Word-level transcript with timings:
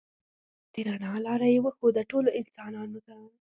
د 0.73 0.75
رڼا 0.87 1.13
لاره 1.25 1.47
یې 1.53 1.59
وښوده 1.65 2.03
ټولو 2.11 2.29
انسانانو 2.39 2.99
ته. 3.07 3.15